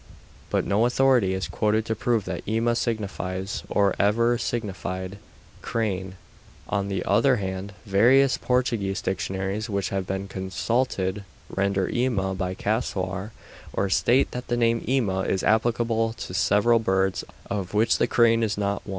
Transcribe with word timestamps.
But 0.49 0.65
no 0.65 0.87
authority 0.87 1.35
is 1.35 1.47
quoted 1.47 1.85
to 1.85 1.95
prove 1.95 2.25
that 2.25 2.41
ema 2.47 2.73
signifies, 2.73 3.61
or 3.69 3.93
ever 3.99 4.35
signified, 4.39 5.19
crane. 5.61 6.15
On 6.67 6.87
the 6.87 7.05
other 7.05 7.35
hand, 7.35 7.73
various 7.85 8.35
Portuguese 8.35 8.99
dictionaries 8.99 9.69
which 9.69 9.89
have 9.89 10.07
been 10.07 10.27
consulted 10.27 11.23
render 11.51 11.87
'ema' 11.87 12.33
by 12.33 12.55
'casoar,' 12.55 13.29
or 13.73 13.91
state 13.91 14.31
that 14.31 14.47
the 14.47 14.57
name 14.57 14.83
'ema' 14.87 15.19
is 15.25 15.43
applicable 15.43 16.13
to 16.13 16.33
several 16.33 16.79
birds, 16.79 17.23
of 17.47 17.75
which 17.75 17.99
the 17.99 18.07
crane 18.07 18.41
is 18.41 18.57
not 18.57 18.83
one. 18.83 18.89